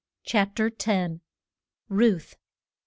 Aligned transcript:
]CHAPTER 0.25 0.71
X. 0.87 1.19
RUTH. 1.87 2.33